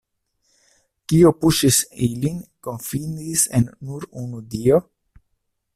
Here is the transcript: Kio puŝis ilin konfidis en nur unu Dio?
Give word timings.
Kio 1.11 1.31
puŝis 1.43 1.77
ilin 2.07 2.41
konfidis 2.69 3.47
en 3.61 3.69
nur 3.91 4.11
unu 4.25 4.45
Dio? 4.55 4.85